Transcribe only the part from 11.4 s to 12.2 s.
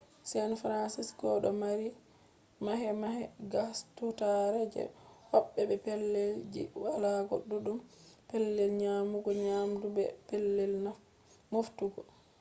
moftugo